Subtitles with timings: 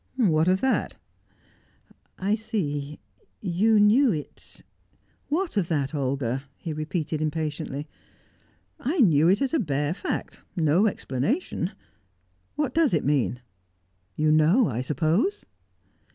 [0.17, 0.95] "What of that?"
[2.17, 2.97] "I see
[3.39, 4.63] you knew it"
[5.29, 7.87] "What of that, Olga?" he repeated impatiently.
[8.79, 11.73] "I knew it as a bare fact no explanation.
[12.55, 13.41] What does it mean?
[14.15, 15.45] You know, I suppose?"